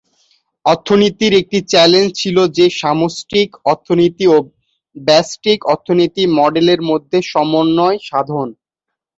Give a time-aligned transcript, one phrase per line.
[0.65, 4.37] অর্থনীতির একটি চ্যালেঞ্জ ছিল যে সামষ্টিক অর্থনীতি ও
[4.95, 8.47] ব্যষ্টিক অর্থনীতি মডেলের মধ্যে সমন্বয় সাধন।